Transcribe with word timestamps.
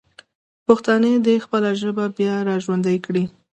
پښتانه 0.67 1.09
دې 1.25 1.35
خپله 1.45 1.69
ژبه 1.81 2.05
بیا 2.17 2.33
راژوندی 2.49 2.97
کړي. 3.05 3.23